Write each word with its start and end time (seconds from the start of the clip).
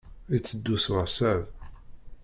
Iteddu 0.35 0.75
s 0.83 0.85
weɣṣab. 0.91 1.43